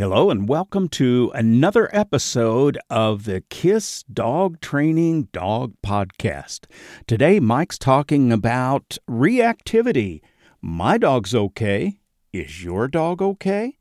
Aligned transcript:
Hello, 0.00 0.30
and 0.30 0.48
welcome 0.48 0.88
to 0.88 1.30
another 1.34 1.94
episode 1.94 2.78
of 2.88 3.24
the 3.24 3.42
KISS 3.50 4.02
Dog 4.10 4.58
Training 4.62 5.28
Dog 5.30 5.74
Podcast. 5.84 6.60
Today, 7.06 7.38
Mike's 7.38 7.76
talking 7.76 8.32
about 8.32 8.96
reactivity. 9.06 10.22
My 10.62 10.96
dog's 10.96 11.34
okay. 11.34 12.00
Is 12.32 12.64
your 12.64 12.88
dog 12.88 13.20
okay? 13.20 13.76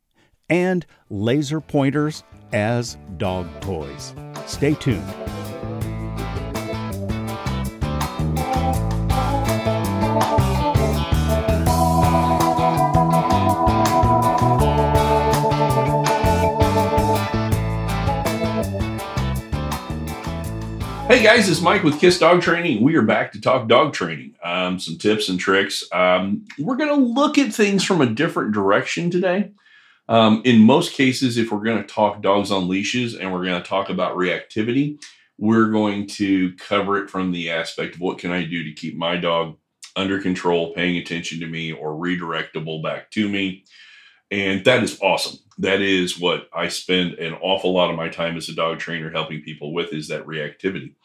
And 0.49 0.85
laser 1.09 1.61
pointers 1.61 2.25
as 2.51 2.97
dog 3.15 3.47
toys. 3.61 4.13
Stay 4.45 4.73
tuned. 4.73 5.07
Hey 21.19 21.25
guys, 21.25 21.49
it's 21.49 21.59
Mike 21.59 21.83
with 21.83 21.99
Kiss 21.99 22.17
Dog 22.17 22.41
Training. 22.41 22.81
We 22.81 22.95
are 22.95 23.01
back 23.01 23.33
to 23.33 23.41
talk 23.41 23.67
dog 23.67 23.91
training, 23.91 24.35
um, 24.41 24.79
some 24.79 24.97
tips 24.97 25.27
and 25.27 25.37
tricks. 25.37 25.83
Um, 25.91 26.45
we're 26.57 26.77
going 26.77 26.97
to 26.97 27.05
look 27.05 27.37
at 27.37 27.53
things 27.53 27.83
from 27.83 27.99
a 27.99 28.05
different 28.05 28.53
direction 28.53 29.11
today. 29.11 29.51
Um, 30.07 30.41
in 30.45 30.61
most 30.61 30.93
cases, 30.93 31.37
if 31.37 31.51
we're 31.51 31.59
going 31.59 31.81
to 31.81 31.93
talk 31.93 32.21
dogs 32.21 32.51
on 32.51 32.69
leashes 32.69 33.15
and 33.15 33.33
we're 33.33 33.43
going 33.43 33.61
to 33.61 33.67
talk 33.67 33.89
about 33.89 34.15
reactivity, 34.15 34.97
we're 35.37 35.69
going 35.71 36.07
to 36.07 36.55
cover 36.55 37.03
it 37.03 37.09
from 37.09 37.33
the 37.33 37.49
aspect 37.49 37.95
of 37.95 37.99
what 37.99 38.17
can 38.17 38.31
I 38.31 38.45
do 38.45 38.63
to 38.63 38.71
keep 38.71 38.95
my 38.95 39.17
dog 39.17 39.57
under 39.97 40.21
control, 40.21 40.73
paying 40.73 40.95
attention 40.95 41.41
to 41.41 41.47
me, 41.47 41.73
or 41.73 41.95
redirectable 41.95 42.81
back 42.81 43.11
to 43.11 43.27
me. 43.27 43.65
And 44.31 44.63
that 44.63 44.83
is 44.83 44.97
awesome. 45.01 45.37
That 45.59 45.81
is 45.81 46.17
what 46.17 46.49
I 46.53 46.69
spend 46.69 47.15
an 47.15 47.33
awful 47.33 47.73
lot 47.73 47.89
of 47.89 47.97
my 47.97 48.07
time 48.07 48.37
as 48.37 48.47
a 48.47 48.55
dog 48.55 48.79
trainer 48.79 49.11
helping 49.11 49.41
people 49.41 49.73
with 49.73 49.91
is 49.91 50.07
that 50.07 50.25
reactivity. 50.25 50.95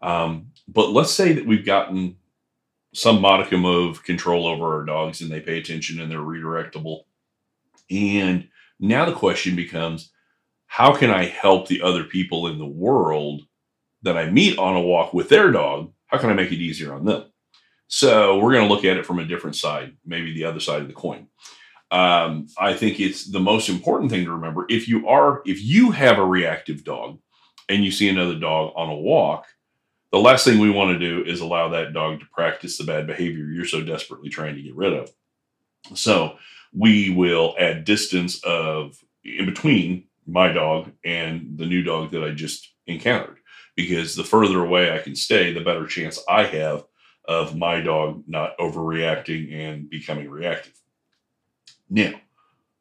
Um, 0.00 0.52
but 0.68 0.90
let's 0.90 1.10
say 1.10 1.32
that 1.32 1.46
we've 1.46 1.66
gotten 1.66 2.16
some 2.94 3.20
modicum 3.20 3.64
of 3.64 4.04
control 4.04 4.46
over 4.46 4.76
our 4.76 4.84
dogs 4.84 5.20
and 5.20 5.30
they 5.30 5.40
pay 5.40 5.58
attention 5.58 6.00
and 6.00 6.10
they're 6.10 6.18
redirectable. 6.18 7.02
And 7.90 8.48
now 8.78 9.04
the 9.04 9.12
question 9.12 9.56
becomes 9.56 10.12
how 10.66 10.94
can 10.94 11.10
I 11.10 11.24
help 11.24 11.66
the 11.66 11.82
other 11.82 12.04
people 12.04 12.46
in 12.46 12.58
the 12.58 12.66
world 12.66 13.42
that 14.02 14.16
I 14.16 14.30
meet 14.30 14.56
on 14.56 14.76
a 14.76 14.80
walk 14.80 15.14
with 15.14 15.28
their 15.28 15.50
dog? 15.50 15.92
How 16.06 16.18
can 16.18 16.30
I 16.30 16.34
make 16.34 16.52
it 16.52 16.56
easier 16.56 16.94
on 16.94 17.04
them? 17.06 17.24
So 17.88 18.38
we're 18.38 18.52
going 18.52 18.68
to 18.68 18.72
look 18.72 18.84
at 18.84 18.98
it 18.98 19.06
from 19.06 19.18
a 19.18 19.24
different 19.24 19.56
side, 19.56 19.96
maybe 20.04 20.32
the 20.32 20.44
other 20.44 20.60
side 20.60 20.82
of 20.82 20.88
the 20.88 20.94
coin 20.94 21.26
um, 21.96 22.48
I 22.58 22.74
think 22.74 23.00
it's 23.00 23.24
the 23.24 23.40
most 23.40 23.70
important 23.70 24.10
thing 24.10 24.26
to 24.26 24.32
remember. 24.32 24.66
If 24.68 24.86
you 24.86 25.08
are, 25.08 25.40
if 25.46 25.62
you 25.62 25.92
have 25.92 26.18
a 26.18 26.26
reactive 26.26 26.84
dog 26.84 27.18
and 27.70 27.82
you 27.82 27.90
see 27.90 28.10
another 28.10 28.38
dog 28.38 28.74
on 28.76 28.90
a 28.90 28.94
walk, 28.94 29.46
the 30.12 30.18
last 30.18 30.44
thing 30.44 30.58
we 30.58 30.68
want 30.68 30.90
to 30.90 30.98
do 30.98 31.24
is 31.24 31.40
allow 31.40 31.70
that 31.70 31.94
dog 31.94 32.20
to 32.20 32.26
practice 32.26 32.76
the 32.76 32.84
bad 32.84 33.06
behavior 33.06 33.46
you're 33.46 33.64
so 33.64 33.80
desperately 33.80 34.28
trying 34.28 34.56
to 34.56 34.62
get 34.62 34.76
rid 34.76 34.92
of. 34.92 35.10
So 35.94 36.36
we 36.74 37.08
will 37.08 37.54
add 37.58 37.84
distance 37.84 38.44
of 38.44 38.98
in 39.24 39.46
between 39.46 40.04
my 40.26 40.52
dog 40.52 40.92
and 41.02 41.56
the 41.56 41.64
new 41.64 41.82
dog 41.82 42.10
that 42.10 42.22
I 42.22 42.32
just 42.32 42.74
encountered. 42.86 43.38
Because 43.74 44.14
the 44.14 44.24
further 44.24 44.62
away 44.62 44.92
I 44.92 44.98
can 44.98 45.16
stay, 45.16 45.54
the 45.54 45.64
better 45.64 45.86
chance 45.86 46.22
I 46.28 46.44
have 46.44 46.84
of 47.26 47.56
my 47.56 47.80
dog 47.80 48.24
not 48.26 48.56
overreacting 48.58 49.54
and 49.54 49.88
becoming 49.88 50.28
reactive. 50.28 50.74
Now, 51.88 52.14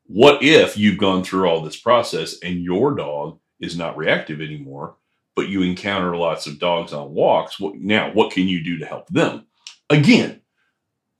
what 0.07 0.43
if 0.43 0.77
you've 0.77 0.97
gone 0.97 1.23
through 1.23 1.47
all 1.47 1.61
this 1.61 1.79
process 1.79 2.37
and 2.41 2.63
your 2.63 2.95
dog 2.95 3.39
is 3.59 3.77
not 3.77 3.97
reactive 3.97 4.41
anymore, 4.41 4.95
but 5.35 5.49
you 5.49 5.61
encounter 5.61 6.15
lots 6.15 6.47
of 6.47 6.59
dogs 6.59 6.93
on 6.93 7.13
walks? 7.13 7.59
What, 7.59 7.75
now, 7.75 8.11
what 8.11 8.31
can 8.31 8.47
you 8.47 8.63
do 8.63 8.77
to 8.77 8.85
help 8.85 9.07
them? 9.07 9.45
Again, 9.89 10.41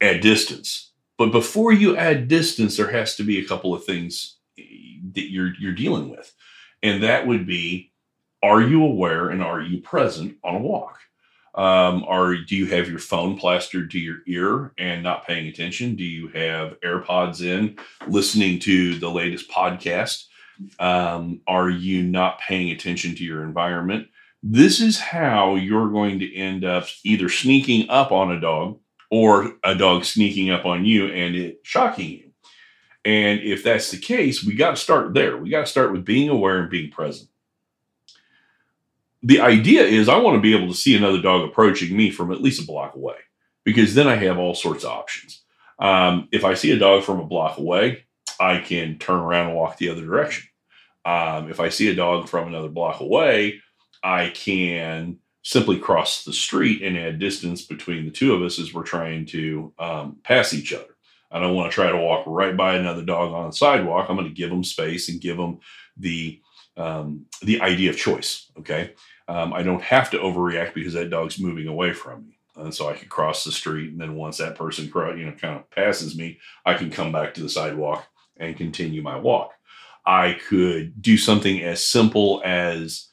add 0.01 0.21
distance. 0.21 0.91
But 1.17 1.31
before 1.31 1.71
you 1.71 1.95
add 1.95 2.27
distance, 2.27 2.77
there 2.77 2.91
has 2.91 3.15
to 3.15 3.23
be 3.23 3.39
a 3.39 3.45
couple 3.45 3.73
of 3.73 3.85
things 3.85 4.37
eh, 4.59 4.63
that 5.13 5.31
you're 5.31 5.53
you're 5.59 5.73
dealing 5.73 6.09
with. 6.09 6.33
And 6.83 7.03
that 7.03 7.25
would 7.25 7.47
be 7.47 7.91
are 8.43 8.61
you 8.61 8.83
aware 8.83 9.29
and 9.29 9.41
are 9.41 9.61
you 9.61 9.81
present 9.81 10.37
on 10.43 10.55
a 10.55 10.59
walk? 10.59 10.99
Um, 11.55 12.03
or 12.07 12.35
do 12.35 12.55
you 12.55 12.65
have 12.67 12.89
your 12.89 12.99
phone 12.99 13.37
plastered 13.37 13.89
to 13.91 13.99
your 13.99 14.17
ear 14.27 14.73
and 14.77 15.01
not 15.03 15.25
paying 15.25 15.47
attention? 15.47 15.95
Do 15.95 16.03
you 16.03 16.27
have 16.29 16.79
AirPods 16.81 17.41
in, 17.41 17.77
listening 18.07 18.59
to 18.59 18.99
the 18.99 19.09
latest 19.09 19.49
podcast? 19.49 20.25
Um, 20.79 21.41
are 21.47 21.69
you 21.69 22.03
not 22.03 22.39
paying 22.39 22.71
attention 22.71 23.15
to 23.15 23.23
your 23.23 23.43
environment? 23.43 24.07
This 24.43 24.81
is 24.81 24.99
how 24.99 25.55
you're 25.55 25.89
going 25.89 26.19
to 26.19 26.35
end 26.35 26.65
up 26.65 26.87
either 27.03 27.29
sneaking 27.29 27.89
up 27.89 28.11
on 28.11 28.31
a 28.31 28.39
dog 28.39 28.79
or 29.09 29.53
a 29.63 29.75
dog 29.75 30.03
sneaking 30.03 30.49
up 30.49 30.65
on 30.65 30.83
you 30.85 31.07
and 31.07 31.35
it 31.35 31.59
shocking 31.63 32.09
you. 32.09 32.31
And 33.05 33.39
if 33.39 33.63
that's 33.63 33.91
the 33.91 33.97
case, 33.97 34.43
we 34.43 34.55
got 34.55 34.71
to 34.71 34.75
start 34.75 35.13
there. 35.13 35.37
We 35.37 35.49
got 35.49 35.61
to 35.61 35.71
start 35.71 35.91
with 35.91 36.03
being 36.03 36.27
aware 36.27 36.59
and 36.59 36.69
being 36.69 36.91
present 36.91 37.29
the 39.25 39.39
idea 39.39 39.81
is 39.81 40.07
I 40.07 40.17
want 40.17 40.35
to 40.35 40.41
be 40.41 40.55
able 40.55 40.67
to 40.67 40.77
see 40.77 40.95
another 40.95 41.19
dog 41.19 41.49
approaching 41.49 41.97
me 41.97 42.11
from 42.11 42.31
at 42.31 42.41
least 42.41 42.61
a 42.61 42.65
block 42.65 42.95
away 42.95 43.15
because 43.63 43.95
then 43.95 44.07
I 44.07 44.15
have 44.17 44.37
all 44.37 44.53
sorts 44.53 44.83
of 44.83 44.91
options. 44.91 45.41
Um, 45.79 46.29
if 46.31 46.45
I 46.45 46.53
see 46.53 46.71
a 46.71 46.77
dog 46.77 47.03
from 47.03 47.19
a 47.19 47.25
block 47.25 47.57
away, 47.57 48.05
I 48.39 48.59
can 48.59 48.99
turn 48.99 49.19
around 49.19 49.47
and 49.47 49.55
walk 49.55 49.77
the 49.77 49.89
other 49.89 50.05
direction. 50.05 50.47
Um, 51.05 51.49
if 51.49 51.59
I 51.59 51.69
see 51.69 51.89
a 51.89 51.95
dog 51.95 52.29
from 52.29 52.47
another 52.47 52.69
block 52.69 53.01
away, 53.01 53.61
I 54.03 54.29
can 54.29 55.17
simply 55.41 55.79
cross 55.79 56.23
the 56.23 56.33
street 56.33 56.83
and 56.83 56.95
add 56.95 57.17
distance 57.17 57.63
between 57.65 58.05
the 58.05 58.11
two 58.11 58.35
of 58.35 58.43
us 58.43 58.59
as 58.59 58.75
we're 58.75 58.83
trying 58.83 59.25
to 59.27 59.73
um, 59.79 60.17
pass 60.23 60.53
each 60.53 60.71
other. 60.71 60.95
I 61.31 61.39
don't 61.39 61.55
want 61.55 61.71
to 61.71 61.75
try 61.75 61.91
to 61.91 61.97
walk 61.97 62.25
right 62.27 62.55
by 62.55 62.75
another 62.75 63.01
dog 63.01 63.31
on 63.31 63.47
the 63.47 63.55
sidewalk. 63.55 64.05
I'm 64.07 64.17
going 64.17 64.27
to 64.27 64.33
give 64.33 64.51
them 64.51 64.63
space 64.63 65.09
and 65.09 65.19
give 65.19 65.37
them 65.37 65.59
the 65.97 66.39
um, 66.77 67.25
the 67.41 67.61
idea 67.61 67.89
of 67.89 67.97
choice. 67.97 68.51
Okay, 68.59 68.93
um, 69.27 69.53
I 69.53 69.63
don't 69.63 69.81
have 69.81 70.11
to 70.11 70.17
overreact 70.17 70.73
because 70.73 70.93
that 70.93 71.09
dog's 71.09 71.39
moving 71.39 71.67
away 71.67 71.93
from 71.93 72.27
me. 72.27 72.37
And 72.57 72.73
so 72.73 72.89
I 72.89 72.93
can 72.93 73.09
cross 73.09 73.43
the 73.43 73.51
street, 73.51 73.91
and 73.91 73.99
then 73.99 74.15
once 74.15 74.37
that 74.37 74.55
person, 74.55 74.85
you 74.85 75.25
know, 75.25 75.33
kind 75.33 75.57
of 75.57 75.69
passes 75.71 76.17
me, 76.17 76.39
I 76.65 76.75
can 76.75 76.89
come 76.89 77.11
back 77.11 77.33
to 77.33 77.41
the 77.41 77.49
sidewalk 77.49 78.07
and 78.37 78.55
continue 78.55 79.01
my 79.01 79.17
walk. 79.17 79.51
I 80.05 80.37
could 80.47 81.01
do 81.01 81.17
something 81.17 81.61
as 81.63 81.85
simple 81.85 82.41
as 82.45 83.09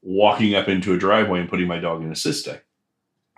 walking 0.00 0.54
up 0.54 0.68
into 0.68 0.94
a 0.94 0.98
driveway 0.98 1.40
and 1.40 1.48
putting 1.48 1.68
my 1.68 1.78
dog 1.78 2.02
in 2.02 2.10
a 2.10 2.16
sit 2.16 2.64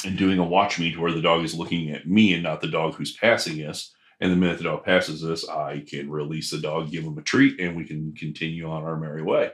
and 0.05 0.17
doing 0.17 0.39
a 0.39 0.45
watch 0.45 0.79
me 0.79 0.93
to 0.93 1.01
where 1.01 1.13
the 1.13 1.21
dog 1.21 1.45
is 1.45 1.55
looking 1.55 1.91
at 1.91 2.07
me 2.07 2.33
and 2.35 2.43
not 2.43 2.61
the 2.61 2.69
dog 2.69 2.95
who's 2.95 3.17
passing 3.17 3.61
us. 3.67 3.95
And 4.21 4.31
the 4.31 4.37
minute 4.37 4.59
the 4.59 4.65
dog 4.65 4.85
passes 4.85 5.25
us, 5.25 5.47
I 5.49 5.85
can 5.87 6.11
release 6.11 6.51
the 6.51 6.59
dog, 6.59 6.91
give 6.91 7.05
him 7.05 7.19
a 7.19 7.23
treat, 7.23 7.61
and 7.61 7.77
we 7.77 7.85
can 7.85 8.15
continue 8.15 8.71
on 8.71 8.85
our 8.85 8.97
merry 8.97 9.23
way. 9.23 9.51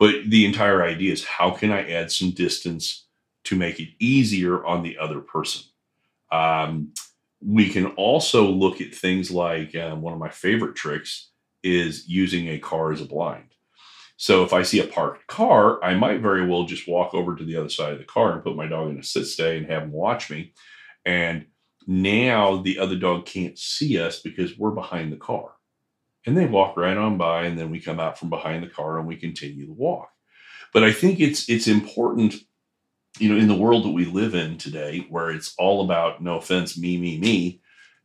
But 0.00 0.30
the 0.30 0.46
entire 0.46 0.82
idea 0.82 1.12
is 1.12 1.24
how 1.24 1.50
can 1.50 1.70
I 1.70 1.88
add 1.88 2.10
some 2.10 2.30
distance 2.30 3.06
to 3.44 3.54
make 3.54 3.78
it 3.78 3.90
easier 4.00 4.64
on 4.64 4.82
the 4.82 4.96
other 4.98 5.20
person? 5.20 5.62
Um, 6.32 6.94
we 7.44 7.68
can 7.68 7.86
also 7.88 8.46
look 8.46 8.80
at 8.80 8.94
things 8.94 9.30
like 9.30 9.76
um, 9.76 10.00
one 10.00 10.14
of 10.14 10.18
my 10.18 10.30
favorite 10.30 10.74
tricks 10.74 11.30
is 11.62 12.08
using 12.08 12.48
a 12.48 12.58
car 12.58 12.92
as 12.92 13.02
a 13.02 13.04
blind. 13.04 13.54
So 14.16 14.42
if 14.42 14.54
I 14.54 14.62
see 14.62 14.80
a 14.80 14.86
parked 14.86 15.26
car, 15.26 15.82
I 15.84 15.94
might 15.94 16.22
very 16.22 16.46
well 16.46 16.64
just 16.64 16.88
walk 16.88 17.12
over 17.14 17.36
to 17.36 17.44
the 17.44 17.56
other 17.56 17.68
side 17.68 17.92
of 17.92 17.98
the 17.98 18.04
car 18.04 18.32
and 18.32 18.42
put 18.42 18.56
my 18.56 18.66
dog 18.66 18.90
in 18.90 18.98
a 18.98 19.02
sit 19.02 19.26
stay 19.26 19.58
and 19.58 19.66
have 19.66 19.82
him 19.82 19.92
watch 19.92 20.30
me. 20.30 20.54
And 21.04 21.46
now 21.86 22.62
the 22.62 22.78
other 22.78 22.96
dog 22.96 23.26
can't 23.26 23.58
see 23.58 23.98
us 23.98 24.20
because 24.20 24.58
we're 24.58 24.70
behind 24.70 25.12
the 25.12 25.16
car 25.16 25.52
and 26.26 26.36
they 26.36 26.46
walk 26.46 26.76
right 26.76 26.96
on 26.96 27.16
by 27.18 27.44
and 27.44 27.58
then 27.58 27.70
we 27.70 27.80
come 27.80 28.00
out 28.00 28.18
from 28.18 28.30
behind 28.30 28.62
the 28.62 28.68
car 28.68 28.98
and 28.98 29.06
we 29.06 29.16
continue 29.16 29.66
the 29.66 29.72
walk. 29.72 30.10
But 30.72 30.84
i 30.84 30.92
think 30.92 31.20
it's 31.20 31.48
it's 31.48 31.66
important 31.66 32.34
you 33.18 33.28
know 33.32 33.40
in 33.40 33.48
the 33.48 33.56
world 33.56 33.84
that 33.84 33.90
we 33.90 34.04
live 34.04 34.34
in 34.34 34.56
today 34.58 35.06
where 35.08 35.30
it's 35.30 35.54
all 35.58 35.84
about 35.84 36.22
no 36.22 36.36
offense 36.36 36.78
me 36.78 36.96
me 36.96 37.18
me 37.18 37.60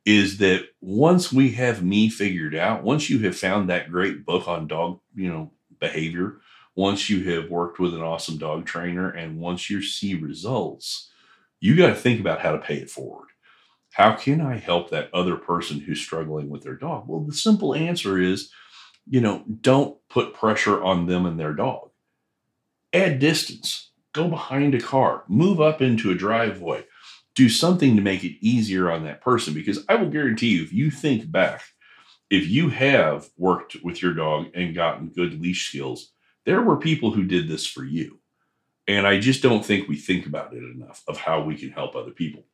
is 0.06 0.38
that 0.38 0.65
once 0.81 1.31
we 1.31 1.51
have 1.51 1.83
me 1.83 2.09
figured 2.09 2.56
out 2.56 2.83
once 2.83 3.09
you 3.09 3.19
have 3.19 3.38
found 3.38 3.69
that 3.69 3.91
great 3.91 4.25
book 4.25 4.47
on 4.47 4.68
dog 4.68 5.00
you 5.15 5.29
know 5.29 5.51
behavior 5.79 6.38
once 6.75 7.09
you 7.09 7.29
have 7.31 7.50
worked 7.50 7.79
with 7.79 7.94
an 7.94 8.01
awesome 8.01 8.38
dog 8.38 8.65
trainer 8.65 9.09
and 9.09 9.39
once 9.39 9.69
you 9.69 9.81
see 9.81 10.15
results 10.15 11.11
you 11.59 11.75
got 11.75 11.88
to 11.88 11.95
think 11.95 12.19
about 12.19 12.41
how 12.41 12.51
to 12.51 12.57
pay 12.57 12.77
it 12.77 12.89
forward 12.89 13.27
how 13.95 14.13
can 14.13 14.42
I 14.42 14.57
help 14.57 14.89
that 14.89 15.09
other 15.13 15.38
person 15.38 15.80
who's 15.80 16.01
struggling 16.01 16.50
with 16.50 16.63
their 16.63 16.75
dog? 16.75 17.06
Well, 17.07 17.21
the 17.21 17.33
simple 17.33 17.74
answer 17.74 18.19
is, 18.19 18.51
you 19.07 19.21
know, 19.21 19.44
don't 19.62 19.97
put 20.09 20.33
pressure 20.33 20.83
on 20.83 21.06
them 21.06 21.25
and 21.25 21.39
their 21.39 21.53
dog. 21.53 21.92
Add 22.92 23.19
distance. 23.19 23.92
Go 24.13 24.27
behind 24.27 24.75
a 24.75 24.81
car. 24.81 25.24
Move 25.30 25.62
up 25.62 25.81
into 25.81 26.12
a 26.12 26.15
driveway. 26.15 26.86
Do 27.36 27.47
something 27.47 27.95
to 27.95 28.01
make 28.01 28.24
it 28.25 28.38
easier 28.45 28.92
on 28.92 29.06
that 29.06 29.21
person 29.21 29.53
because 29.53 29.86
I 29.88 29.95
will 29.95 30.09
guarantee 30.09 30.56
you, 30.56 30.63
if 30.63 30.74
you 30.74 30.92
think 30.92 31.31
back 31.31 31.62
if 32.30 32.50
you 32.50 32.69
have 32.69 33.30
worked 33.38 33.77
with 33.83 34.01
your 34.01 34.13
dog 34.13 34.47
and 34.53 34.75
gotten 34.75 35.09
good 35.09 35.39
leash 35.42 35.69
skills, 35.69 36.12
there 36.45 36.62
were 36.62 36.77
people 36.77 37.12
who 37.12 37.24
did 37.24 37.47
this 37.47 37.65
for 37.65 37.86
you. 37.86 38.19
And 38.88 39.07
I 39.07 39.19
just 39.19 39.42
don't 39.42 39.65
think 39.65 39.88
we 39.88 39.95
think 39.95 40.25
about 40.25 40.53
it 40.53 40.63
enough 40.63 41.03
of 41.07 41.18
how 41.18 41.44
we 41.44 41.56
can 41.56 41.69
help 41.69 41.95
other 41.95 42.12
people. 42.12 42.45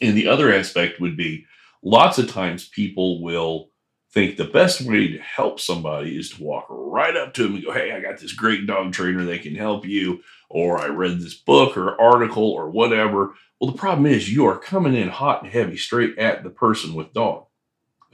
And 0.00 0.16
the 0.16 0.28
other 0.28 0.52
aspect 0.52 1.00
would 1.00 1.16
be 1.16 1.46
lots 1.82 2.18
of 2.18 2.30
times 2.30 2.68
people 2.68 3.22
will 3.22 3.70
think 4.12 4.36
the 4.36 4.44
best 4.44 4.80
way 4.80 5.08
to 5.08 5.18
help 5.18 5.58
somebody 5.58 6.16
is 6.16 6.30
to 6.30 6.42
walk 6.42 6.66
right 6.68 7.16
up 7.16 7.34
to 7.34 7.42
them 7.42 7.56
and 7.56 7.64
go, 7.64 7.72
Hey, 7.72 7.92
I 7.92 8.00
got 8.00 8.18
this 8.18 8.32
great 8.32 8.66
dog 8.66 8.92
trainer 8.92 9.24
that 9.24 9.42
can 9.42 9.56
help 9.56 9.84
you. 9.84 10.22
Or 10.48 10.80
I 10.80 10.86
read 10.86 11.18
this 11.18 11.34
book 11.34 11.76
or 11.76 12.00
article 12.00 12.48
or 12.52 12.70
whatever. 12.70 13.34
Well, 13.60 13.72
the 13.72 13.78
problem 13.78 14.06
is 14.06 14.32
you 14.32 14.46
are 14.46 14.58
coming 14.58 14.94
in 14.94 15.08
hot 15.08 15.42
and 15.42 15.50
heavy 15.50 15.76
straight 15.76 16.16
at 16.16 16.44
the 16.44 16.50
person 16.50 16.94
with 16.94 17.12
dog. 17.12 17.46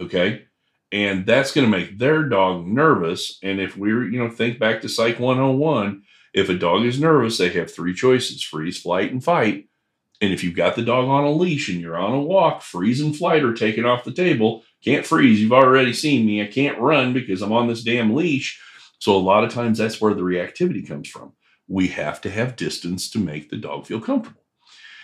Okay. 0.00 0.46
And 0.90 1.26
that's 1.26 1.52
going 1.52 1.70
to 1.70 1.76
make 1.76 1.98
their 1.98 2.24
dog 2.24 2.66
nervous. 2.66 3.38
And 3.42 3.60
if 3.60 3.76
we're, 3.76 4.08
you 4.08 4.18
know, 4.18 4.30
think 4.30 4.58
back 4.58 4.80
to 4.80 4.88
Psych 4.88 5.20
101, 5.20 6.02
if 6.32 6.48
a 6.48 6.54
dog 6.54 6.84
is 6.84 6.98
nervous, 7.00 7.38
they 7.38 7.50
have 7.50 7.70
three 7.70 7.94
choices 7.94 8.42
freeze, 8.42 8.80
flight, 8.80 9.12
and 9.12 9.22
fight. 9.22 9.68
And 10.20 10.32
if 10.32 10.44
you've 10.44 10.56
got 10.56 10.76
the 10.76 10.82
dog 10.82 11.08
on 11.08 11.24
a 11.24 11.30
leash 11.30 11.68
and 11.68 11.80
you're 11.80 11.96
on 11.96 12.12
a 12.12 12.20
walk, 12.20 12.62
freeze 12.62 13.00
and 13.00 13.16
flight 13.16 13.42
are 13.42 13.54
taken 13.54 13.86
off 13.86 14.04
the 14.04 14.12
table. 14.12 14.62
Can't 14.84 15.06
freeze. 15.06 15.40
You've 15.40 15.52
already 15.52 15.92
seen 15.92 16.26
me. 16.26 16.42
I 16.42 16.46
can't 16.46 16.78
run 16.78 17.12
because 17.12 17.40
I'm 17.42 17.52
on 17.52 17.68
this 17.68 17.82
damn 17.82 18.14
leash. 18.14 18.60
So 18.98 19.16
a 19.16 19.18
lot 19.18 19.44
of 19.44 19.52
times 19.52 19.78
that's 19.78 20.00
where 20.00 20.12
the 20.12 20.20
reactivity 20.22 20.86
comes 20.86 21.08
from. 21.08 21.32
We 21.68 21.88
have 21.88 22.20
to 22.22 22.30
have 22.30 22.56
distance 22.56 23.08
to 23.10 23.18
make 23.18 23.48
the 23.48 23.56
dog 23.56 23.86
feel 23.86 24.00
comfortable. 24.00 24.42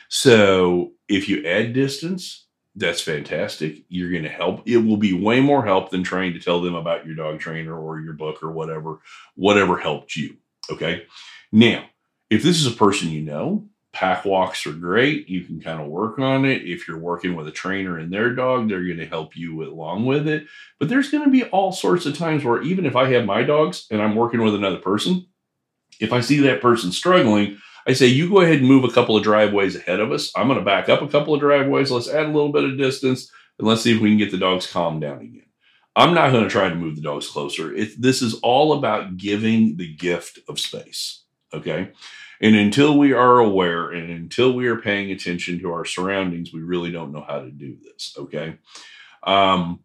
So 0.09 0.93
if 1.09 1.29
you 1.29 1.47
add 1.47 1.73
distance, 1.73 2.47
that's 2.75 3.01
fantastic. 3.01 3.85
You're 3.89 4.11
going 4.11 4.25
to 4.25 4.29
help. 4.29 4.63
It 4.67 4.79
will 4.79 4.99
be 4.99 5.15
way 5.15 5.41
more 5.41 5.65
help 5.65 5.91
than 5.91 6.03
trying 6.03 6.35
to 6.35 6.41
tell 6.41 6.61
them 6.61 6.75
about 6.75 7.07
your 7.07 7.17
dog 7.17 7.41
trainer 7.41 7.77
or 7.77 8.01
your 8.01 8.13
book 8.13 8.43
or 8.43 8.53
whatever, 8.53 9.01
whatever 9.35 9.79
helped 9.79 10.15
you. 10.15 10.37
Okay. 10.71 11.07
Now, 11.51 11.87
if 12.29 12.43
this 12.43 12.59
is 12.59 12.67
a 12.67 12.77
person 12.77 13.09
you 13.09 13.23
know, 13.23 13.69
pack 13.96 14.26
walks 14.26 14.66
are 14.66 14.75
great. 14.75 15.26
You 15.26 15.40
can 15.40 15.58
kind 15.58 15.81
of 15.81 15.87
work 15.87 16.19
on 16.19 16.44
it. 16.44 16.60
If 16.62 16.87
you're 16.87 16.98
working 16.98 17.34
with 17.34 17.48
a 17.48 17.50
trainer 17.50 17.96
and 17.96 18.12
their 18.12 18.34
dog, 18.34 18.69
they're 18.69 18.84
going 18.84 18.98
to 18.98 19.06
help 19.06 19.34
you 19.34 19.62
along 19.64 20.04
with 20.04 20.28
it. 20.28 20.46
But 20.78 20.90
there's 20.90 21.10
going 21.10 21.25
to 21.25 21.31
be 21.31 21.44
all 21.44 21.72
sorts 21.72 22.04
of 22.04 22.16
times 22.16 22.44
where 22.44 22.60
even 22.60 22.84
if 22.84 22.94
I 22.94 23.08
have 23.12 23.25
my 23.25 23.43
dogs 23.43 23.87
and 23.90 24.02
I'm 24.02 24.14
working 24.14 24.43
with 24.43 24.54
another 24.54 24.76
person, 24.76 25.25
if 25.98 26.12
I 26.12 26.20
see 26.20 26.40
that 26.40 26.60
person 26.60 26.93
struggling, 26.93 27.56
I 27.87 27.94
say, 27.94 28.06
you 28.06 28.28
go 28.28 28.43
ahead 28.43 28.58
and 28.58 28.69
move 28.69 28.84
a 28.84 28.93
couple 28.93 29.16
of 29.16 29.22
driveways 29.22 29.76
ahead 29.76 30.00
of 30.00 30.12
us. 30.12 30.31
I'm 30.37 30.48
going 30.48 30.58
to 30.58 30.64
back 30.64 30.90
up 30.90 31.00
a 31.00 31.08
couple 31.08 31.32
of 31.32 31.40
driveways. 31.40 31.90
Let's 31.90 32.10
add 32.10 32.26
a 32.26 32.32
little 32.32 32.52
bit 32.52 32.64
of 32.64 32.76
distance 32.76 33.32
and 33.58 33.66
let's 33.66 33.81
see 33.81 33.96
if 33.96 34.02
we 34.02 34.10
can 34.10 34.19
get 34.19 34.31
the 34.31 34.37
dogs 34.37 34.70
calmed 34.70 35.00
down 35.00 35.22
again. 35.22 35.46
I'm 35.94 36.12
not 36.12 36.32
going 36.32 36.44
to 36.44 36.50
try 36.50 36.69
to 36.69 36.75
move 36.75 36.96
the 36.96 37.02
dogs 37.02 37.28
closer. 37.28 37.75
It, 37.75 37.98
this 37.98 38.20
is 38.20 38.34
all 38.43 38.75
about 38.75 39.16
giving 39.16 39.78
the 39.78 39.90
gift 39.94 40.40
of 40.50 40.60
space. 40.60 41.22
Okay. 41.54 41.93
And 42.41 42.55
until 42.55 42.99
we 42.99 43.12
are 43.12 43.38
aware 43.38 43.91
and 43.91 44.11
until 44.11 44.53
we 44.53 44.67
are 44.67 44.77
paying 44.77 45.11
attention 45.11 45.59
to 45.61 45.73
our 45.73 45.85
surroundings, 45.85 46.53
we 46.53 46.61
really 46.61 46.93
don't 46.93 47.12
know 47.12 47.25
how 47.27 47.41
to 47.41 47.50
do 47.50 47.77
this. 47.83 48.15
Okay. 48.19 48.59
Um, 49.23 49.81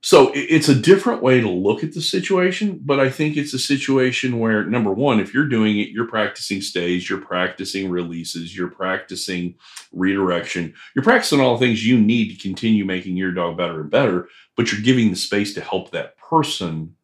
so 0.00 0.30
it's 0.32 0.68
a 0.68 0.76
different 0.76 1.22
way 1.22 1.40
to 1.40 1.50
look 1.50 1.82
at 1.82 1.92
the 1.92 2.00
situation, 2.00 2.80
but 2.84 3.00
I 3.00 3.10
think 3.10 3.36
it's 3.36 3.52
a 3.52 3.58
situation 3.58 4.38
where 4.38 4.64
number 4.64 4.92
one, 4.92 5.18
if 5.18 5.34
you're 5.34 5.48
doing 5.48 5.80
it, 5.80 5.88
you're 5.88 6.06
practicing 6.06 6.60
stays, 6.60 7.10
you're 7.10 7.20
practicing 7.20 7.90
releases, 7.90 8.56
you're 8.56 8.70
practicing 8.70 9.56
redirection, 9.92 10.72
you're 10.94 11.02
practicing 11.02 11.40
all 11.40 11.58
the 11.58 11.66
things 11.66 11.84
you 11.84 11.98
need 11.98 12.30
to 12.30 12.40
continue 12.40 12.84
making 12.84 13.16
your 13.16 13.32
dog 13.32 13.56
better 13.56 13.80
and 13.80 13.90
better, 13.90 14.28
but 14.56 14.70
you're 14.70 14.82
giving 14.82 15.10
the 15.10 15.16
space 15.16 15.52
to 15.54 15.60
help 15.60 15.90
that 15.90 16.16
person 16.16 16.94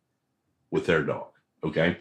with 0.70 0.86
their 0.86 1.02
dog. 1.02 1.30
Okay. 1.64 1.96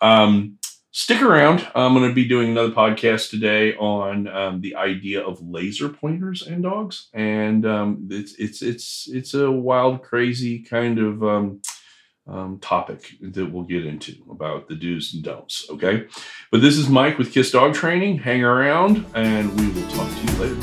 Um, 0.00 0.58
stick 0.96 1.20
around. 1.20 1.68
I'm 1.74 1.92
going 1.92 2.08
to 2.08 2.14
be 2.14 2.26
doing 2.26 2.52
another 2.52 2.72
podcast 2.72 3.28
today 3.28 3.76
on 3.76 4.26
um, 4.28 4.62
the 4.62 4.76
idea 4.76 5.20
of 5.20 5.38
laser 5.42 5.90
pointers 5.90 6.40
and 6.46 6.62
dogs, 6.62 7.10
and 7.12 7.66
um, 7.66 8.08
it's 8.10 8.34
it's 8.36 8.62
it's 8.62 9.06
it's 9.12 9.34
a 9.34 9.50
wild, 9.50 10.02
crazy 10.02 10.60
kind 10.60 10.98
of 10.98 11.22
um, 11.22 11.60
um, 12.26 12.58
topic 12.60 13.10
that 13.20 13.52
we'll 13.52 13.64
get 13.64 13.84
into 13.84 14.14
about 14.30 14.68
the 14.68 14.74
do's 14.74 15.12
and 15.12 15.22
don'ts. 15.22 15.66
Okay, 15.68 16.06
but 16.50 16.62
this 16.62 16.78
is 16.78 16.88
Mike 16.88 17.18
with 17.18 17.30
Kiss 17.30 17.50
Dog 17.50 17.74
Training. 17.74 18.16
Hang 18.16 18.42
around, 18.42 19.04
and 19.14 19.54
we 19.60 19.68
will 19.68 19.88
talk 19.90 20.08
to 20.08 20.20
you 20.22 20.38
later. 20.38 20.56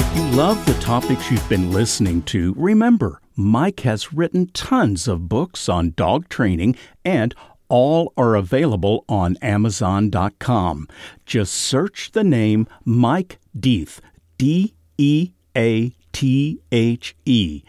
If 0.00 0.16
you 0.16 0.36
love 0.36 0.66
the 0.66 0.76
topics 0.80 1.30
you've 1.30 1.48
been 1.48 1.70
listening 1.70 2.22
to, 2.22 2.54
remember 2.58 3.21
Mike 3.36 3.80
has 3.80 4.12
written 4.12 4.46
tons 4.48 5.08
of 5.08 5.28
books 5.28 5.68
on 5.68 5.92
dog 5.96 6.28
training 6.28 6.76
and 7.04 7.34
all 7.68 8.12
are 8.18 8.34
available 8.34 9.04
on 9.08 9.36
Amazon.com. 9.38 10.86
Just 11.24 11.54
search 11.54 12.10
the 12.12 12.22
name 12.22 12.66
Mike 12.84 13.38
Deathe, 13.58 13.98
D 14.36 14.74
E 14.98 15.32
A 15.56 15.92
T 16.12 16.60
H 16.70 17.16
E. 17.24 17.62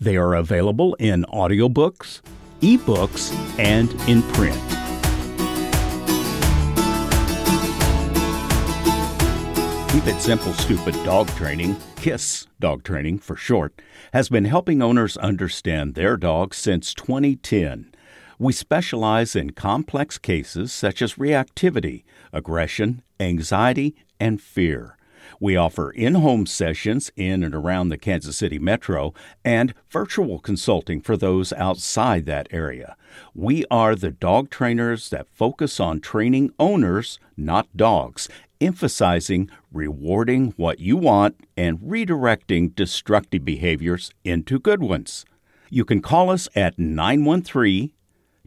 They 0.00 0.16
are 0.16 0.34
available 0.34 0.94
in 0.94 1.24
audiobooks, 1.24 2.22
ebooks, 2.62 3.34
and 3.58 3.92
in 4.08 4.22
print. 4.32 4.79
Keep 9.92 10.06
It 10.06 10.20
Simple 10.20 10.52
Stupid 10.52 10.94
Dog 11.04 11.26
Training, 11.30 11.76
KISS 11.96 12.46
Dog 12.60 12.84
Training 12.84 13.18
for 13.18 13.34
short, 13.34 13.82
has 14.12 14.28
been 14.28 14.44
helping 14.44 14.80
owners 14.80 15.16
understand 15.16 15.96
their 15.96 16.16
dogs 16.16 16.58
since 16.58 16.94
2010. 16.94 17.92
We 18.38 18.52
specialize 18.52 19.34
in 19.34 19.50
complex 19.50 20.16
cases 20.16 20.72
such 20.72 21.02
as 21.02 21.14
reactivity, 21.14 22.04
aggression, 22.32 23.02
anxiety, 23.18 23.96
and 24.20 24.40
fear. 24.40 24.96
We 25.40 25.56
offer 25.56 25.90
in 25.90 26.14
home 26.14 26.46
sessions 26.46 27.10
in 27.16 27.42
and 27.42 27.54
around 27.54 27.88
the 27.88 27.98
Kansas 27.98 28.36
City 28.36 28.60
metro 28.60 29.12
and 29.44 29.74
virtual 29.90 30.38
consulting 30.38 31.00
for 31.00 31.16
those 31.16 31.52
outside 31.54 32.26
that 32.26 32.46
area. 32.52 32.96
We 33.34 33.64
are 33.70 33.96
the 33.96 34.10
dog 34.10 34.50
trainers 34.50 35.10
that 35.10 35.28
focus 35.28 35.80
on 35.80 36.00
training 36.00 36.52
owners, 36.58 37.18
not 37.36 37.76
dogs, 37.76 38.28
emphasizing 38.60 39.50
rewarding 39.72 40.52
what 40.56 40.80
you 40.80 40.96
want 40.96 41.36
and 41.56 41.78
redirecting 41.80 42.74
destructive 42.74 43.44
behaviors 43.44 44.10
into 44.24 44.58
good 44.58 44.82
ones. 44.82 45.24
You 45.70 45.84
can 45.84 46.02
call 46.02 46.30
us 46.30 46.48
at 46.54 46.78
913 46.78 47.92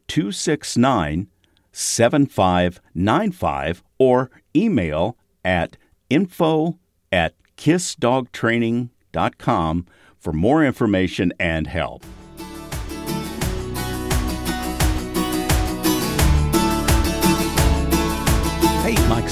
269 0.08 1.28
7595 1.72 3.84
or 3.98 4.30
email 4.56 5.18
at 5.44 5.78
info 6.10 6.78
at 7.12 7.34
kissdogtraining.com 7.58 9.88
for 10.20 10.34
more 10.34 10.64
information 10.64 11.34
and 11.40 11.68
help. 11.68 12.06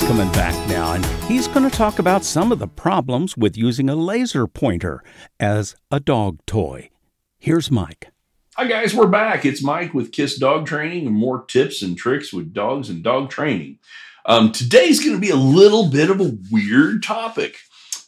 Coming 0.08 0.32
back 0.34 0.68
now, 0.68 0.94
and 0.94 1.06
he's 1.30 1.48
going 1.48 1.70
to 1.70 1.76
talk 1.76 1.98
about 1.98 2.26
some 2.26 2.52
of 2.52 2.60
the 2.60 2.68
problems 2.68 3.38
with 3.38 3.56
using 3.56 3.90
a 3.90 3.96
laser 3.96 4.46
pointer 4.46 5.02
as 5.40 5.76
a 5.90 6.02
dog 6.02 6.40
toy. 6.46 6.90
Here's 7.38 7.72
Mike. 7.72 8.10
Hi, 8.58 8.68
guys, 8.68 8.94
we're 8.94 9.08
back. 9.08 9.46
It's 9.46 9.64
Mike 9.64 9.94
with 9.94 10.12
Kiss 10.12 10.38
Dog 10.38 10.66
Training 10.66 11.08
and 11.08 11.16
more 11.16 11.46
tips 11.46 11.82
and 11.82 11.98
tricks 11.98 12.34
with 12.34 12.54
dogs 12.54 12.90
and 12.90 13.02
dog 13.02 13.30
training. 13.30 13.80
Um, 14.26 14.52
today's 14.52 15.00
going 15.00 15.16
to 15.16 15.22
be 15.22 15.30
a 15.30 15.36
little 15.38 15.90
bit 15.90 16.10
of 16.10 16.20
a 16.20 16.38
weird 16.52 17.04
topic. 17.04 17.56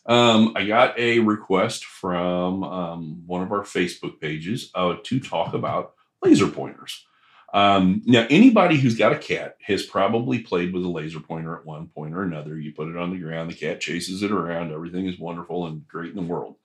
Um, 0.05 0.51
I 0.57 0.65
got 0.65 0.99
a 0.99 1.19
request 1.19 1.85
from 1.85 2.63
um, 2.65 3.23
one 3.25 3.43
of 3.43 3.51
our 3.53 3.63
Facebook 3.63 4.19
pages 4.19 4.69
uh, 4.75 4.95
to 5.03 5.19
talk 5.21 5.53
about 5.53 5.93
laser 6.21 6.47
pointers. 6.47 7.05
Um, 7.53 8.01
now, 8.05 8.25
anybody 8.31 8.77
who's 8.77 8.97
got 8.97 9.13
a 9.13 9.17
cat 9.17 9.57
has 9.61 9.85
probably 9.85 10.39
played 10.39 10.73
with 10.73 10.83
a 10.83 10.89
laser 10.89 11.19
pointer 11.19 11.55
at 11.55 11.65
one 11.65 11.87
point 11.87 12.15
or 12.15 12.23
another. 12.23 12.57
You 12.57 12.73
put 12.73 12.87
it 12.87 12.97
on 12.97 13.11
the 13.11 13.19
ground, 13.19 13.51
the 13.51 13.55
cat 13.55 13.79
chases 13.79 14.23
it 14.23 14.31
around. 14.31 14.71
Everything 14.71 15.05
is 15.05 15.19
wonderful 15.19 15.67
and 15.67 15.87
great 15.87 16.09
in 16.09 16.15
the 16.15 16.23
world. 16.23 16.55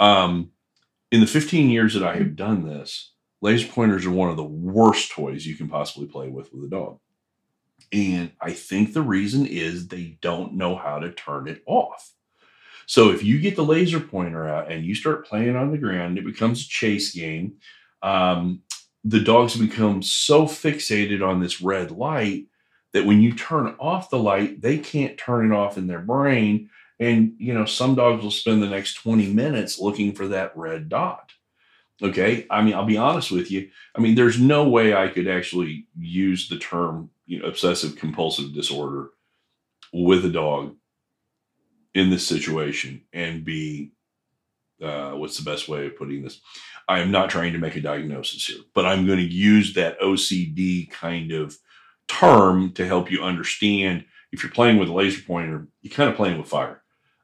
Um, 0.00 0.50
in 1.12 1.20
the 1.20 1.26
15 1.26 1.70
years 1.70 1.94
that 1.94 2.02
I 2.02 2.16
have 2.16 2.34
done 2.34 2.66
this, 2.66 3.12
laser 3.40 3.68
pointers 3.68 4.04
are 4.04 4.10
one 4.10 4.30
of 4.30 4.36
the 4.36 4.42
worst 4.42 5.12
toys 5.12 5.46
you 5.46 5.56
can 5.56 5.68
possibly 5.68 6.08
play 6.08 6.28
with 6.28 6.52
with 6.52 6.64
a 6.64 6.68
dog. 6.68 6.98
And 7.92 8.32
I 8.40 8.52
think 8.52 8.92
the 8.92 9.02
reason 9.02 9.46
is 9.46 9.88
they 9.88 10.18
don't 10.20 10.54
know 10.54 10.76
how 10.76 10.98
to 10.98 11.12
turn 11.12 11.48
it 11.48 11.62
off. 11.66 12.12
So 12.86 13.10
if 13.10 13.22
you 13.22 13.40
get 13.40 13.54
the 13.54 13.64
laser 13.64 14.00
pointer 14.00 14.48
out 14.48 14.70
and 14.70 14.84
you 14.84 14.96
start 14.96 15.26
playing 15.26 15.54
on 15.54 15.70
the 15.70 15.78
ground, 15.78 16.18
it 16.18 16.24
becomes 16.24 16.62
a 16.62 16.68
chase 16.68 17.12
game. 17.12 17.54
Um, 18.02 18.62
the 19.04 19.20
dogs 19.20 19.56
become 19.56 20.02
so 20.02 20.44
fixated 20.44 21.26
on 21.26 21.40
this 21.40 21.60
red 21.60 21.90
light 21.90 22.46
that 22.92 23.06
when 23.06 23.20
you 23.20 23.32
turn 23.32 23.74
off 23.78 24.10
the 24.10 24.18
light, 24.18 24.60
they 24.60 24.78
can't 24.78 25.16
turn 25.16 25.50
it 25.50 25.54
off 25.54 25.78
in 25.78 25.86
their 25.86 26.00
brain. 26.00 26.68
And, 26.98 27.34
you 27.38 27.54
know, 27.54 27.64
some 27.64 27.94
dogs 27.94 28.22
will 28.22 28.30
spend 28.30 28.62
the 28.62 28.68
next 28.68 28.94
20 28.94 29.32
minutes 29.32 29.78
looking 29.78 30.12
for 30.12 30.28
that 30.28 30.56
red 30.56 30.88
dot. 30.88 31.32
Okay. 32.02 32.46
I 32.50 32.62
mean, 32.62 32.74
I'll 32.74 32.84
be 32.84 32.96
honest 32.96 33.30
with 33.30 33.50
you. 33.50 33.70
I 33.94 34.00
mean, 34.00 34.14
there's 34.14 34.40
no 34.40 34.68
way 34.68 34.94
I 34.94 35.08
could 35.08 35.28
actually 35.28 35.86
use 35.98 36.48
the 36.48 36.58
term, 36.58 37.10
you 37.26 37.40
know, 37.40 37.46
obsessive 37.46 37.96
compulsive 37.96 38.54
disorder 38.54 39.10
with 39.92 40.24
a 40.24 40.30
dog 40.30 40.76
in 41.94 42.10
this 42.10 42.26
situation 42.26 43.02
and 43.12 43.44
be 43.44 43.92
uh, 44.82 45.12
what's 45.12 45.36
the 45.36 45.48
best 45.48 45.68
way 45.68 45.86
of 45.86 45.96
putting 45.96 46.22
this? 46.22 46.40
I 46.88 47.00
am 47.00 47.10
not 47.10 47.30
trying 47.30 47.52
to 47.52 47.58
make 47.58 47.76
a 47.76 47.80
diagnosis 47.80 48.46
here, 48.46 48.62
but 48.74 48.86
I'm 48.86 49.06
going 49.06 49.18
to 49.18 49.24
use 49.24 49.74
that 49.74 50.00
OCD 50.00 50.90
kind 50.90 51.32
of 51.32 51.56
term 52.08 52.72
to 52.72 52.86
help 52.86 53.10
you 53.10 53.22
understand 53.22 54.04
if 54.32 54.42
you're 54.42 54.52
playing 54.52 54.78
with 54.78 54.88
a 54.88 54.92
laser 54.92 55.22
pointer, 55.22 55.66
you're 55.82 55.94
kind 55.94 56.10
of 56.10 56.16
playing 56.16 56.38
with 56.38 56.48
fire. 56.48 56.82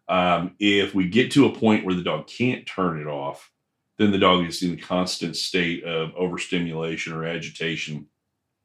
Um, 0.09 0.55
if 0.59 0.95
we 0.95 1.09
get 1.09 1.33
to 1.33 1.47
a 1.47 1.55
point 1.55 1.85
where 1.85 1.95
the 1.95 2.03
dog 2.03 2.27
can't 2.27 2.67
turn 2.67 3.01
it 3.01 3.07
off, 3.07 3.51
then 3.99 4.13
the 4.13 4.19
dog 4.19 4.47
is 4.47 4.63
in 4.63 4.75
a 4.75 4.77
constant 4.77 5.37
state 5.37 5.85
of 5.85 6.15
overstimulation 6.15 7.13
or 7.13 7.25
agitation, 7.25 8.07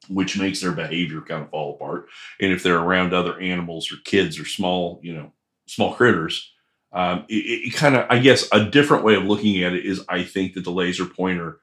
which 0.08 0.38
makes 0.38 0.60
their 0.60 0.72
behavior 0.72 1.20
kind 1.20 1.42
of 1.42 1.50
fall 1.50 1.74
apart. 1.74 2.08
And 2.40 2.52
if 2.52 2.62
they're 2.62 2.78
around 2.78 3.12
other 3.12 3.40
animals 3.40 3.90
or 3.90 3.96
kids 4.04 4.38
or 4.38 4.44
small, 4.44 5.00
you 5.02 5.14
know, 5.14 5.32
small 5.66 5.94
critters, 5.94 6.51
um, 6.92 7.24
it, 7.28 7.34
it 7.68 7.74
kind 7.74 7.96
of, 7.96 8.06
I 8.10 8.18
guess, 8.18 8.48
a 8.52 8.64
different 8.64 9.04
way 9.04 9.14
of 9.14 9.24
looking 9.24 9.62
at 9.62 9.72
it 9.72 9.86
is 9.86 10.04
I 10.08 10.24
think 10.24 10.54
that 10.54 10.64
the 10.64 10.70
laser 10.70 11.06
pointer 11.06 11.60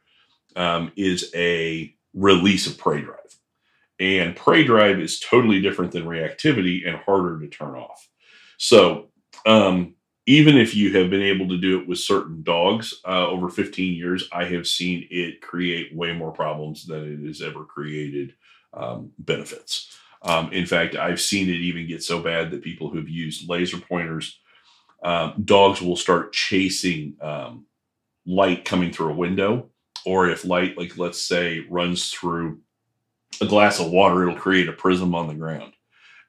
um, 0.55 0.91
is 0.95 1.31
a 1.35 1.93
release 2.13 2.67
of 2.67 2.77
prey 2.77 3.01
drive. 3.01 3.15
And 3.99 4.35
prey 4.35 4.63
drive 4.63 4.99
is 4.99 5.19
totally 5.19 5.61
different 5.61 5.91
than 5.91 6.05
reactivity 6.05 6.87
and 6.87 6.97
harder 6.97 7.39
to 7.39 7.47
turn 7.47 7.75
off. 7.75 8.07
So, 8.57 9.09
um, 9.45 9.95
even 10.25 10.57
if 10.57 10.75
you 10.75 10.95
have 10.95 11.09
been 11.09 11.23
able 11.23 11.47
to 11.49 11.57
do 11.57 11.79
it 11.79 11.87
with 11.87 11.97
certain 11.97 12.43
dogs 12.43 12.93
uh, 13.07 13.27
over 13.27 13.49
15 13.49 13.95
years, 13.95 14.29
I 14.31 14.45
have 14.45 14.67
seen 14.67 15.07
it 15.09 15.41
create 15.41 15.95
way 15.95 16.13
more 16.13 16.31
problems 16.31 16.85
than 16.85 17.11
it 17.11 17.27
has 17.27 17.41
ever 17.41 17.65
created 17.65 18.35
um, 18.71 19.11
benefits. 19.17 19.97
Um, 20.21 20.51
in 20.53 20.67
fact, 20.67 20.95
I've 20.95 21.19
seen 21.19 21.49
it 21.49 21.53
even 21.53 21.87
get 21.87 22.03
so 22.03 22.21
bad 22.21 22.51
that 22.51 22.61
people 22.61 22.89
who've 22.89 23.09
used 23.09 23.49
laser 23.49 23.77
pointers, 23.77 24.39
um, 25.03 25.41
dogs 25.43 25.81
will 25.81 25.95
start 25.95 26.33
chasing 26.33 27.15
um, 27.21 27.65
light 28.25 28.65
coming 28.65 28.91
through 28.91 29.11
a 29.11 29.15
window, 29.15 29.69
or 30.05 30.29
if 30.29 30.45
light, 30.45 30.77
like 30.77 30.97
let's 30.97 31.21
say, 31.21 31.65
runs 31.69 32.09
through 32.11 32.59
a 33.41 33.45
glass 33.45 33.79
of 33.79 33.91
water, 33.91 34.23
it'll 34.23 34.35
create 34.35 34.69
a 34.69 34.73
prism 34.73 35.15
on 35.15 35.27
the 35.27 35.33
ground. 35.33 35.73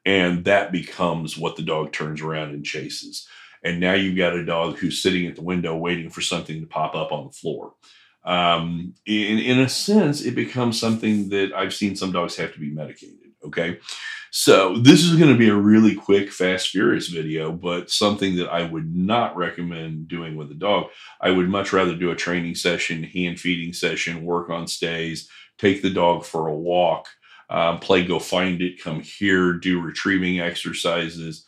And 0.05 0.45
that 0.45 0.73
becomes 0.73 1.37
what 1.37 1.57
the 1.57 1.63
dog 1.63 1.93
turns 1.93 2.21
around 2.21 2.51
and 2.51 2.65
chases. 2.65 3.29
And 3.63 3.81
now 3.81 3.93
you've 3.93 4.17
got 4.17 4.35
a 4.35 4.45
dog 4.45 4.77
who's 4.77 5.03
sitting 5.03 5.27
at 5.27 5.37
the 5.37 5.43
window 5.43 5.77
waiting 5.77 6.09
for 6.09 6.23
something 6.23 6.61
to 6.61 6.67
pop 6.67 6.95
up 6.95 7.13
on 7.13 7.27
the 7.27 7.33
floor. 7.33 7.75
Um, 8.25 8.95
in, 9.07 9.39
in 9.39 9.61
a 9.61 9.69
sense, 9.69 10.23
it 10.23 10.35
becomes 10.35 10.81
something 10.81 11.29
that 11.31 11.53
I've 11.55 11.75
seen 11.75 11.97
some 11.97 12.13
dogs 12.13 12.37
have 12.37 12.53
to 12.55 12.61
be 12.61 12.71
medicated. 12.71 13.20
Okay. 13.45 13.79
So 14.33 14.79
this 14.79 15.03
is 15.03 15.17
going 15.17 15.33
to 15.33 15.39
be 15.39 15.49
a 15.49 15.57
really 15.57 15.95
quick, 15.95 16.31
fast, 16.31 16.69
furious 16.69 17.09
video, 17.09 17.51
but 17.51 17.91
something 17.91 18.37
that 18.37 18.49
I 18.49 18.63
would 18.63 18.95
not 18.95 19.37
recommend 19.37 20.07
doing 20.07 20.37
with 20.37 20.53
a 20.53 20.55
dog. 20.55 20.87
I 21.21 21.31
would 21.31 21.49
much 21.49 21.73
rather 21.73 21.97
do 21.97 22.13
a 22.13 22.17
training 22.17 22.55
session, 22.55 23.03
hand 23.03 23.41
feeding 23.41 23.73
session, 23.73 24.25
work 24.25 24.49
on 24.49 24.69
stays, 24.69 25.29
take 25.59 25.83
the 25.83 25.91
dog 25.91 26.25
for 26.25 26.47
a 26.47 26.55
walk, 26.55 27.09
um, 27.49 27.81
play 27.81 28.05
go 28.05 28.21
find 28.21 28.63
it, 28.63 28.81
come 28.81 29.01
here, 29.01 29.55
do 29.55 29.81
retrieving 29.81 30.39
exercises. 30.39 31.45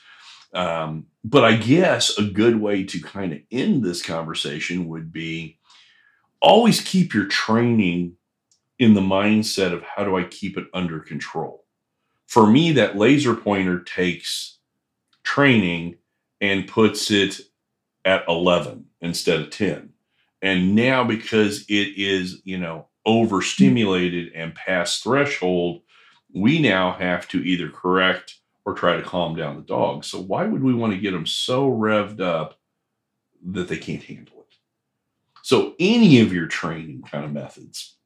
Um, 0.53 1.07
but 1.25 1.45
I 1.45 1.57
guess 1.57 2.19
a 2.19 2.25
good 2.25 2.61
way 2.61 2.83
to 2.85 3.01
kind 3.01 3.33
of 3.33 3.39
end 3.53 3.85
this 3.85 4.03
conversation 4.03 4.89
would 4.89 5.13
be 5.13 5.59
always 6.41 6.81
keep 6.81 7.15
your 7.15 7.27
training 7.27 8.17
in 8.81 8.95
the 8.95 9.01
mindset 9.01 9.73
of 9.73 9.83
how 9.83 10.05
do 10.05 10.17
I 10.17 10.25
keep 10.25 10.59
it 10.59 10.67
under 10.75 10.99
control. 10.99 11.62
For 12.33 12.47
me, 12.47 12.73
that 12.73 12.97
laser 12.97 13.35
pointer 13.35 13.81
takes 13.81 14.57
training 15.23 15.97
and 16.41 16.67
puts 16.67 17.11
it 17.11 17.43
at 18.07 18.25
11 18.27 18.87
instead 19.03 19.43
of 19.43 19.51
10. 19.51 19.91
And 20.41 20.75
now, 20.75 21.05
because 21.05 21.67
it 21.69 21.99
is, 21.99 22.41
you 22.45 22.57
know, 22.57 22.89
overstimulated 23.05 24.33
and 24.33 24.55
past 24.55 25.03
threshold, 25.03 25.83
we 26.35 26.59
now 26.59 26.93
have 26.93 27.29
to 27.29 27.43
either 27.45 27.69
correct 27.69 28.39
or 28.65 28.73
try 28.73 28.97
to 28.97 29.03
calm 29.03 29.37
down 29.37 29.57
the 29.57 29.63
dog. 29.63 30.03
So 30.03 30.19
why 30.19 30.47
would 30.47 30.63
we 30.63 30.73
want 30.73 30.95
to 30.95 30.99
get 30.99 31.11
them 31.11 31.27
so 31.27 31.71
revved 31.71 32.23
up 32.23 32.59
that 33.45 33.69
they 33.69 33.77
can't 33.77 34.05
handle 34.05 34.39
it? 34.39 34.57
So 35.43 35.75
any 35.79 36.21
of 36.21 36.33
your 36.33 36.47
training 36.47 37.03
kind 37.03 37.27
of 37.27 37.33
methods, 37.33 37.99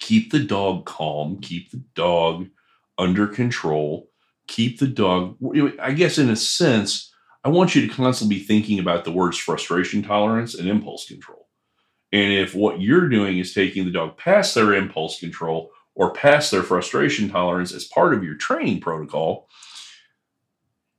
keep 0.00 0.32
the 0.32 0.44
dog 0.44 0.84
calm, 0.84 1.40
keep 1.40 1.70
the 1.70 1.82
dog 1.94 2.48
under 2.98 3.26
control, 3.26 4.08
keep 4.46 4.78
the 4.78 4.86
dog 4.86 5.36
I 5.80 5.92
guess 5.92 6.18
in 6.18 6.30
a 6.30 6.36
sense, 6.36 7.12
I 7.44 7.48
want 7.48 7.74
you 7.74 7.86
to 7.86 7.94
constantly 7.94 8.38
be 8.38 8.44
thinking 8.44 8.78
about 8.78 9.04
the 9.04 9.12
words 9.12 9.36
frustration 9.36 10.02
tolerance 10.02 10.54
and 10.54 10.68
impulse 10.68 11.06
control. 11.06 11.48
And 12.12 12.32
if 12.32 12.54
what 12.54 12.80
you're 12.80 13.08
doing 13.08 13.38
is 13.38 13.52
taking 13.52 13.84
the 13.84 13.90
dog 13.90 14.16
past 14.16 14.54
their 14.54 14.72
impulse 14.72 15.18
control 15.18 15.72
or 15.94 16.12
past 16.12 16.50
their 16.50 16.62
frustration 16.62 17.28
tolerance 17.28 17.72
as 17.72 17.84
part 17.84 18.14
of 18.14 18.24
your 18.24 18.36
training 18.36 18.80
protocol, 18.80 19.48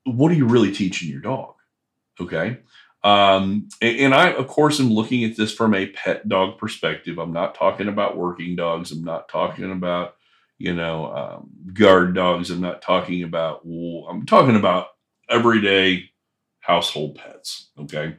what 0.03 0.31
are 0.31 0.35
you 0.35 0.45
really 0.45 0.71
teaching 0.71 1.09
your 1.09 1.21
dog? 1.21 1.53
Okay. 2.19 2.59
Um, 3.03 3.69
and, 3.81 3.99
and, 3.99 4.15
I, 4.15 4.31
of 4.31 4.47
course, 4.47 4.79
am 4.79 4.89
looking 4.89 5.23
at 5.23 5.37
this 5.37 5.53
from 5.53 5.75
a 5.75 5.87
pet 5.87 6.27
dog 6.27 6.57
perspective. 6.57 7.19
I'm 7.19 7.33
not 7.33 7.53
talking 7.53 7.87
about 7.87 8.17
working 8.17 8.55
dogs. 8.55 8.91
I'm 8.91 9.03
not 9.03 9.29
talking 9.29 9.71
about, 9.71 10.15
you 10.57 10.73
know, 10.73 11.13
um, 11.13 11.49
guard 11.73 12.15
dogs. 12.15 12.49
I'm 12.49 12.61
not 12.61 12.81
talking 12.81 13.23
about, 13.23 13.61
I'm 13.65 14.25
talking 14.25 14.55
about 14.55 14.87
everyday 15.29 16.09
household 16.59 17.15
pets. 17.15 17.69
Okay. 17.79 18.15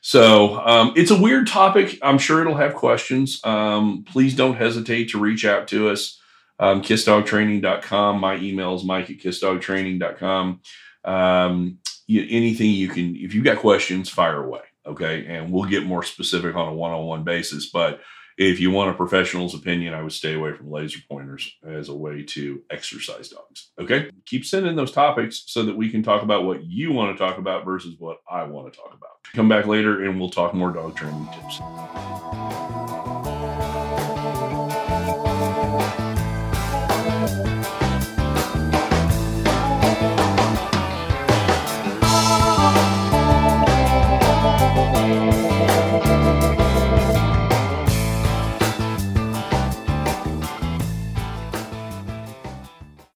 So 0.00 0.60
um, 0.60 0.92
it's 0.96 1.10
a 1.10 1.20
weird 1.20 1.46
topic. 1.46 1.98
I'm 2.02 2.18
sure 2.18 2.42
it'll 2.42 2.56
have 2.56 2.74
questions. 2.74 3.40
Um, 3.42 4.04
please 4.04 4.36
don't 4.36 4.56
hesitate 4.56 5.10
to 5.10 5.18
reach 5.18 5.46
out 5.46 5.66
to 5.68 5.88
us. 5.88 6.20
Um, 6.58 6.82
kissdogtraining.com. 6.82 8.20
My 8.20 8.36
email 8.36 8.74
is 8.74 8.84
mike 8.84 9.10
at 9.10 9.16
kissdogtraining.com. 9.16 10.60
Um, 11.04 11.78
you, 12.06 12.26
anything 12.28 12.70
you 12.70 12.88
can, 12.88 13.16
if 13.16 13.34
you've 13.34 13.44
got 13.44 13.58
questions, 13.58 14.10
fire 14.10 14.44
away. 14.44 14.60
Okay. 14.86 15.24
And 15.26 15.50
we'll 15.50 15.68
get 15.68 15.86
more 15.86 16.02
specific 16.02 16.54
on 16.54 16.68
a 16.68 16.74
one 16.74 16.92
on 16.92 17.06
one 17.06 17.24
basis. 17.24 17.70
But 17.70 18.00
if 18.36 18.60
you 18.60 18.70
want 18.70 18.90
a 18.90 18.94
professional's 18.94 19.54
opinion, 19.54 19.94
I 19.94 20.02
would 20.02 20.12
stay 20.12 20.34
away 20.34 20.52
from 20.52 20.70
laser 20.70 21.00
pointers 21.08 21.54
as 21.66 21.88
a 21.88 21.94
way 21.94 22.22
to 22.22 22.62
exercise 22.70 23.28
dogs. 23.28 23.70
Okay. 23.78 24.10
Keep 24.26 24.44
sending 24.44 24.76
those 24.76 24.92
topics 24.92 25.44
so 25.46 25.62
that 25.64 25.76
we 25.76 25.90
can 25.90 26.02
talk 26.02 26.22
about 26.22 26.44
what 26.44 26.64
you 26.64 26.92
want 26.92 27.16
to 27.16 27.24
talk 27.24 27.38
about 27.38 27.64
versus 27.64 27.94
what 27.98 28.18
I 28.30 28.44
want 28.44 28.72
to 28.72 28.78
talk 28.78 28.92
about. 28.92 29.10
Come 29.34 29.48
back 29.48 29.66
later 29.66 30.04
and 30.04 30.18
we'll 30.18 30.30
talk 30.30 30.54
more 30.54 30.72
dog 30.72 30.96
training 30.96 31.28
tips. 31.32 31.60